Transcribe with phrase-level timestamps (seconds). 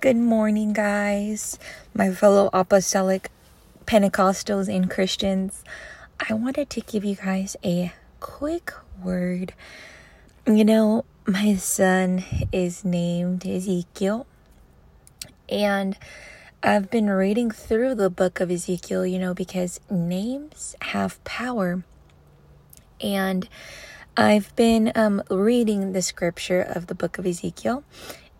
[0.00, 1.58] Good morning, guys,
[1.92, 3.32] my fellow apostolic
[3.84, 5.64] Pentecostals and Christians.
[6.30, 8.72] I wanted to give you guys a quick
[9.02, 9.54] word.
[10.46, 12.22] You know, my son
[12.52, 14.28] is named Ezekiel,
[15.48, 15.98] and
[16.62, 21.82] I've been reading through the book of Ezekiel, you know, because names have power.
[23.00, 23.48] And
[24.16, 27.82] I've been um, reading the scripture of the book of Ezekiel,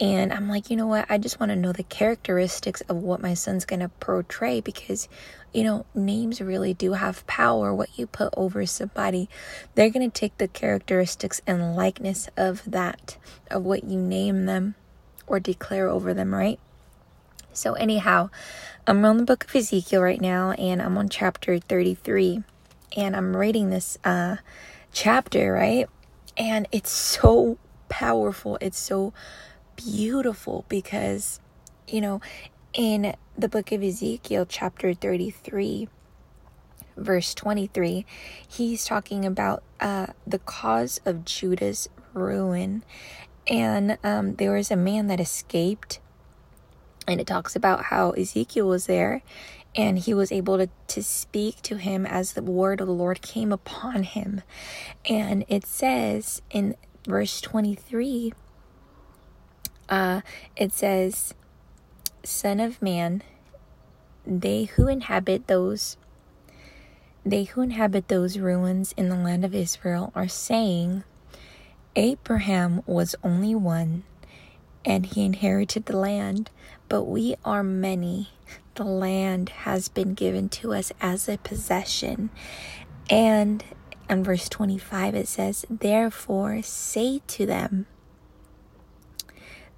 [0.00, 1.06] and I'm like, you know what?
[1.08, 5.08] I just want to know the characteristics of what my son's going to portray because,
[5.52, 7.74] you know, names really do have power.
[7.74, 9.28] What you put over somebody,
[9.74, 13.16] they're going to take the characteristics and likeness of that,
[13.50, 14.74] of what you name them
[15.26, 16.58] or declare over them, right?
[17.52, 18.30] So, anyhow,
[18.86, 22.42] I'm on the book of Ezekiel right now and I'm on chapter 33
[22.96, 24.36] and I'm reading this uh,
[24.92, 25.86] chapter, right?
[26.36, 28.56] And it's so powerful.
[28.60, 29.12] It's so
[29.76, 31.40] beautiful because,
[31.88, 32.20] you know,
[32.72, 35.88] in the book of Ezekiel, chapter 33,
[36.96, 38.06] verse 23,
[38.46, 42.84] he's talking about uh, the cause of Judah's ruin.
[43.46, 46.00] And um, there was a man that escaped,
[47.08, 49.22] and it talks about how Ezekiel was there
[49.74, 53.22] and he was able to, to speak to him as the word of the Lord
[53.22, 54.42] came upon him.
[55.08, 56.76] And it says in
[57.06, 58.32] verse 23
[59.88, 60.20] uh,
[60.56, 61.34] it says,
[62.24, 63.22] Son of man,
[64.26, 65.96] they who inhabit those
[67.24, 71.04] they who inhabit those ruins in the land of Israel are saying,
[71.94, 74.02] Abraham was only one,
[74.84, 76.50] and he inherited the land,
[76.88, 78.30] but we are many.
[78.74, 82.30] The land has been given to us as a possession.
[83.08, 83.62] And
[84.10, 87.86] in verse 25 it says, Therefore say to them,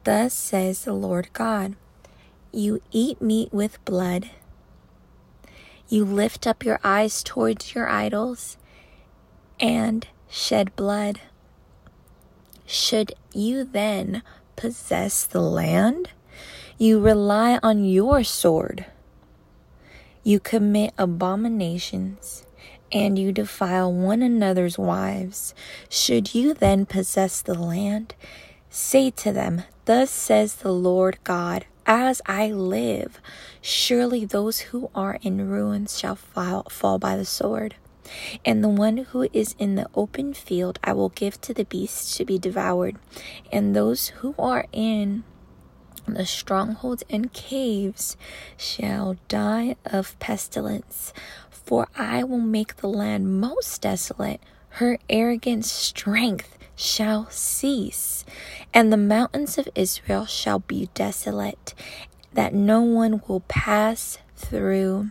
[0.04, 1.76] Thus says the Lord God
[2.52, 4.30] You eat meat with blood,
[5.88, 8.58] you lift up your eyes towards your idols,
[9.58, 11.20] and shed blood.
[12.66, 14.22] Should you then
[14.56, 16.10] possess the land?
[16.76, 18.86] You rely on your sword.
[20.22, 22.44] You commit abominations
[22.92, 25.54] and you defile one another's wives.
[25.88, 28.14] Should you then possess the land?
[28.76, 33.20] Say to them, Thus says the Lord God, as I live,
[33.60, 37.76] surely those who are in ruins shall fall, fall by the sword.
[38.44, 42.16] And the one who is in the open field I will give to the beasts
[42.16, 42.96] to be devoured,
[43.52, 45.22] and those who are in
[46.08, 48.16] the strongholds and caves
[48.56, 51.12] shall die of pestilence.
[51.48, 54.40] For I will make the land most desolate,
[54.80, 58.24] her arrogant strength shall cease,
[58.74, 61.72] and the mountains of Israel shall be desolate,
[62.32, 65.10] that no one will pass through.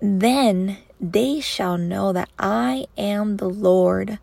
[0.00, 4.18] Then they shall know that I am the Lord,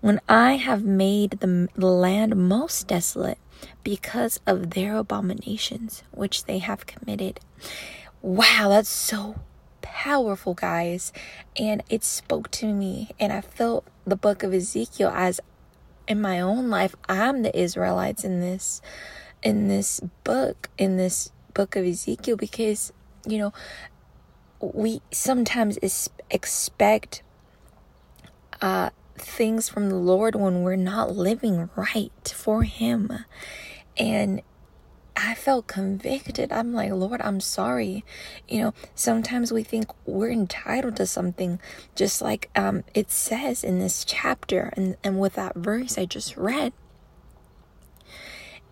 [0.00, 3.38] when I have made the, the land most desolate
[3.84, 7.38] because of their abominations which they have committed.
[8.20, 9.36] Wow, that's so
[9.82, 11.12] powerful, guys.
[11.56, 15.40] And it spoke to me, and I felt the book of Ezekiel as
[16.08, 18.80] in my own life i'm the israelites in this
[19.42, 22.92] in this book in this book of ezekiel because
[23.26, 23.52] you know
[24.60, 27.22] we sometimes is, expect
[28.62, 33.10] uh things from the lord when we're not living right for him.
[33.96, 34.42] And
[35.16, 36.52] I felt convicted.
[36.52, 38.04] I'm like, Lord, I'm sorry.
[38.48, 41.58] You know, sometimes we think we're entitled to something,
[41.94, 46.36] just like um, it says in this chapter and, and with that verse I just
[46.36, 46.72] read.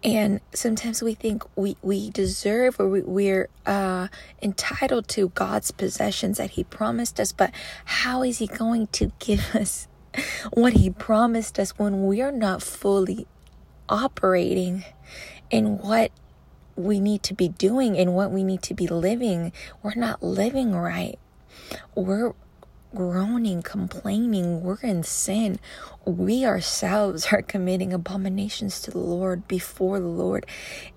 [0.02, 4.08] And sometimes we think we, we deserve or we, we're uh,
[4.42, 7.52] entitled to God's possessions that He promised us, but
[7.86, 9.88] how is He going to give us
[10.52, 13.26] what He promised us when we are not fully
[13.88, 14.84] operating
[15.50, 16.10] in what
[16.76, 19.52] we need to be doing and what we need to be living.
[19.82, 21.18] We're not living right.
[21.94, 22.34] We're
[22.94, 24.62] groaning, complaining.
[24.62, 25.58] We're in sin.
[26.04, 30.46] We ourselves are committing abominations to the Lord before the Lord.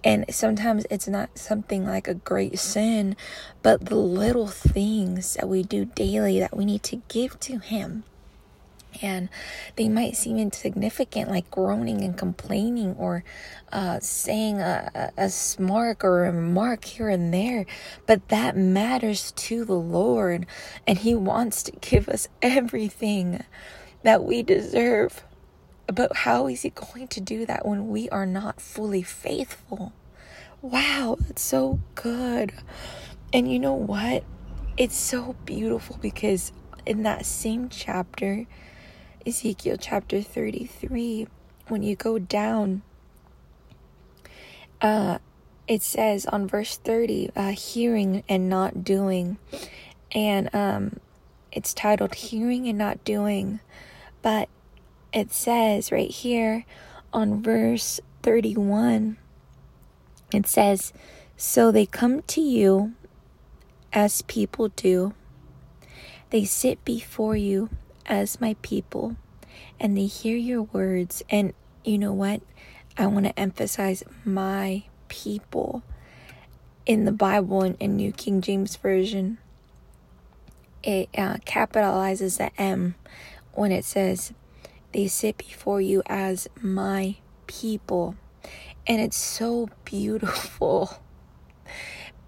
[0.03, 3.15] And sometimes it's not something like a great sin,
[3.63, 8.03] but the little things that we do daily that we need to give to Him
[9.01, 9.29] and
[9.75, 13.23] they might seem insignificant, like groaning and complaining or
[13.71, 17.65] uh, saying a, a smark or a remark here and there,
[18.05, 20.45] but that matters to the Lord,
[20.85, 23.43] and He wants to give us everything
[24.03, 25.23] that we deserve.
[25.87, 29.93] But how is He going to do that when we are not fully faithful?
[30.61, 32.53] wow, that's so good.
[33.33, 34.23] And you know what?
[34.77, 36.51] It's so beautiful because
[36.85, 38.45] in that same chapter,
[39.27, 41.27] Ezekiel chapter 33,
[41.67, 42.81] when you go down,
[44.79, 45.17] uh,
[45.67, 49.37] it says on verse 30, uh, hearing and not doing.
[50.13, 51.01] And um,
[51.51, 53.59] it's titled Hearing and Not Doing.
[54.21, 54.47] But
[55.11, 56.63] it says right here
[57.11, 59.17] on verse 31,
[60.33, 60.93] it says,
[61.35, 62.93] So they come to you
[63.91, 65.13] as people do.
[66.29, 67.69] They sit before you
[68.07, 69.15] as my people
[69.79, 71.23] and they hear your words.
[71.29, 72.41] And you know what?
[72.97, 75.83] I want to emphasize my people
[76.85, 79.37] in the Bible in, in New King James Version.
[80.83, 82.95] It uh, capitalizes the M
[83.53, 84.33] when it says,
[84.93, 88.15] They sit before you as my people.
[88.85, 91.01] And it's so beautiful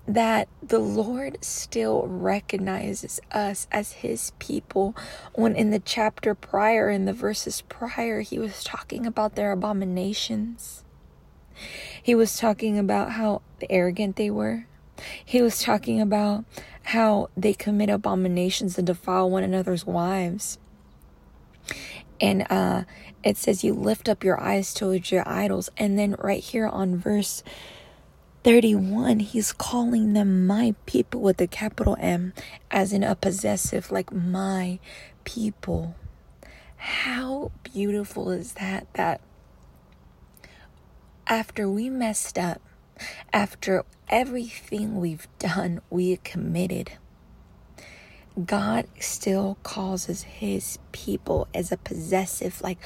[0.10, 4.96] that the Lord still recognizes us as his people.
[5.36, 10.84] When in the chapter prior, in the verses prior, he was talking about their abominations.
[12.02, 14.66] He was talking about how arrogant they were.
[15.24, 16.44] He was talking about
[16.86, 20.58] how they commit abominations and defile one another's wives.
[22.20, 22.86] And uh,
[23.24, 25.70] it says, You lift up your eyes towards your idols.
[25.78, 27.44] And then right here on verse
[28.44, 32.34] 31, he's calling them my people with a capital M,
[32.72, 34.80] as in a possessive, like my
[35.26, 35.96] people.
[36.78, 38.88] How beautiful is that?
[38.94, 39.20] That
[41.28, 42.62] after we messed up,
[43.34, 46.94] after everything we've done, we committed,
[48.46, 52.78] God still calls us his people as a possessive, like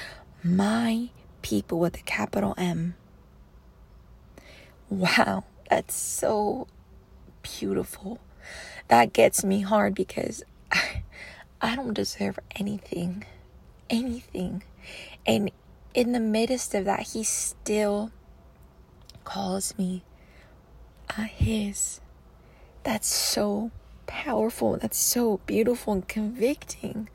[0.44, 1.10] my
[1.44, 2.96] people with a capital M.
[4.94, 6.68] Wow, that's so
[7.42, 8.20] beautiful.
[8.90, 11.02] That gets me hard because I,
[11.60, 13.26] I don't deserve anything.
[13.90, 14.62] Anything.
[15.26, 15.50] And
[15.96, 18.12] in the midst of that, he still
[19.24, 20.04] calls me
[21.18, 22.00] uh, his.
[22.84, 23.72] That's so
[24.06, 24.78] powerful.
[24.78, 27.10] That's so beautiful and convicting.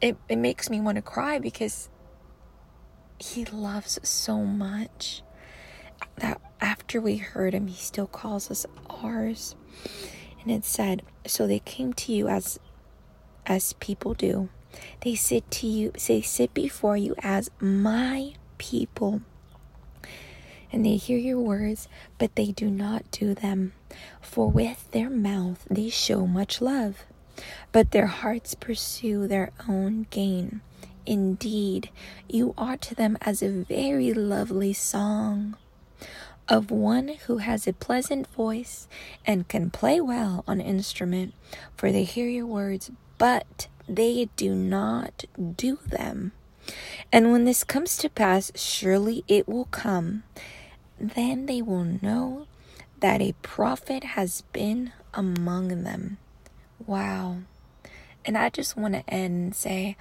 [0.00, 1.88] It, it makes me want to cry because
[3.20, 5.22] he loves so much
[6.16, 9.54] that after we heard him, he still calls us ours.
[10.40, 12.58] And it said, So they came to you as
[13.46, 14.48] as people do.
[15.02, 19.20] They sit to you, they sit before you as my people.
[20.72, 21.86] And they hear your words,
[22.18, 23.74] but they do not do them.
[24.22, 27.04] For with their mouth they show much love,
[27.72, 30.62] but their hearts pursue their own gain.
[31.04, 31.90] Indeed,
[32.26, 35.56] you are to them as a very lovely song
[36.48, 38.86] of one who has a pleasant voice
[39.24, 41.34] and can play well on an instrument,
[41.76, 45.24] for they hear your words, but they do not
[45.56, 46.32] do them.
[47.12, 50.24] And when this comes to pass, surely it will come.
[50.98, 52.46] Then they will know
[53.00, 56.18] that a prophet has been among them.
[56.86, 57.38] Wow.
[58.24, 59.96] And I just want to end and say,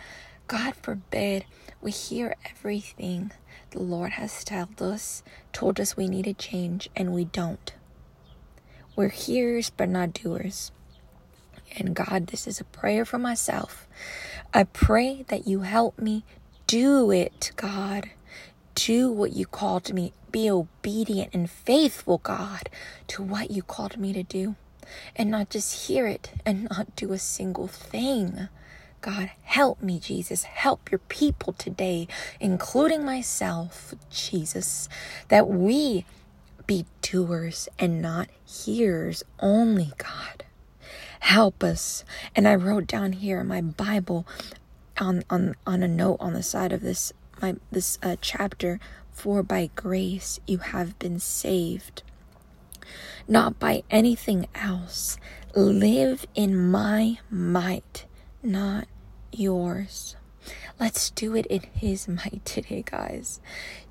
[0.47, 1.45] God forbid
[1.81, 3.31] we hear everything
[3.73, 7.73] the Lord has told us, told us we need to change, and we don't.
[8.95, 10.71] We're hearers but not doers.
[11.75, 13.87] And God, this is a prayer for myself.
[14.53, 16.23] I pray that you help me
[16.67, 18.11] do it, God.
[18.75, 20.13] Do what you called me.
[20.31, 22.69] Be obedient and faithful, God,
[23.07, 24.55] to what you called me to do.
[25.15, 28.49] And not just hear it and not do a single thing.
[29.03, 30.43] God, help me, Jesus.
[30.43, 32.07] Help your people today,
[32.39, 34.87] including myself, Jesus,
[35.27, 36.05] that we
[36.65, 40.45] be doers and not hearers only, God.
[41.19, 42.05] Help us.
[42.33, 44.25] And I wrote down here in my Bible
[44.97, 48.79] on on on a note on the side of this my this uh, chapter
[49.11, 52.03] for by grace you have been saved
[53.27, 55.17] not by anything else
[55.55, 58.05] live in my might
[58.43, 58.87] not
[59.39, 60.15] yours.
[60.79, 63.39] Let's do it in His might today, guys.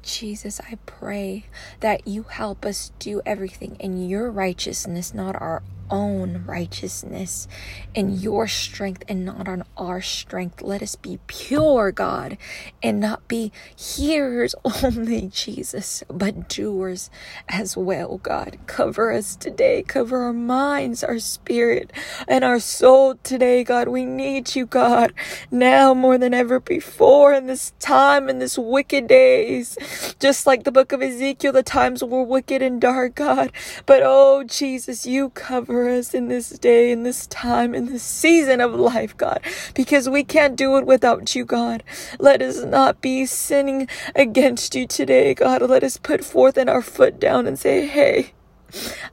[0.03, 1.47] Jesus, I pray
[1.81, 7.47] that you help us do everything in your righteousness, not our own righteousness
[7.95, 10.63] and your strength and not on our strength.
[10.63, 12.39] Let us be pure, God,
[12.83, 17.11] and not be hearers only, Jesus, but doers
[17.49, 18.59] as well, God.
[18.67, 19.83] Cover us today.
[19.83, 21.93] Cover our minds, our spirit,
[22.27, 23.89] and our soul today, God.
[23.89, 25.13] We need you, God,
[25.51, 29.77] now more than ever before in this time, in this wicked days.
[30.19, 33.53] Just like the book of Ezekiel, the times were wicked and dark, God.
[33.85, 38.61] But oh, Jesus, you cover us in this day, in this time, in this season
[38.61, 39.41] of life, God,
[39.75, 41.83] because we can't do it without you, God.
[42.19, 45.63] Let us not be sinning against you today, God.
[45.63, 48.33] Let us put forth in our foot down and say, hey,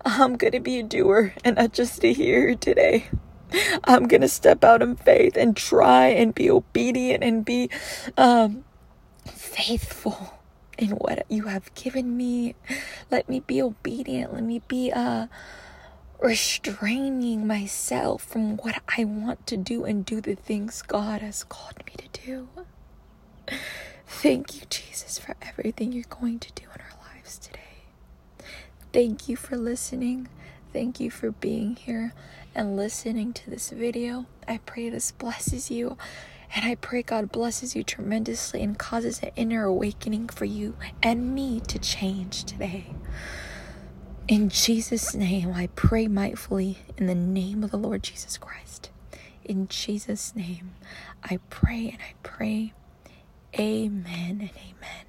[0.05, 3.07] I'm going to be a doer and not just a hearer today.
[3.83, 7.69] I'm going to step out in faith and try and be obedient and be
[8.17, 8.63] um,
[9.25, 10.39] faithful
[10.77, 12.55] in what you have given me.
[13.11, 14.33] Let me be obedient.
[14.33, 15.27] Let me be uh
[16.21, 21.77] restraining myself from what I want to do and do the things God has called
[21.85, 22.47] me to do.
[24.07, 27.59] Thank you, Jesus, for everything you're going to do in our lives today.
[28.91, 30.27] Thank you for listening.
[30.73, 32.13] Thank you for being here
[32.53, 34.25] and listening to this video.
[34.47, 35.97] I pray this blesses you.
[36.55, 41.35] And I pray God blesses you tremendously and causes an inner awakening for you and
[41.35, 42.87] me to change today.
[44.29, 48.91] In Jesus' name, I pray mightfully in the name of the Lord Jesus Christ.
[49.43, 50.75] In Jesus' name,
[51.23, 52.73] I pray and I pray.
[53.59, 55.05] Amen and amen.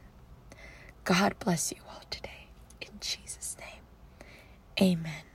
[1.04, 2.48] God bless you all today.
[2.80, 3.82] In Jesus' name,
[4.80, 5.29] amen.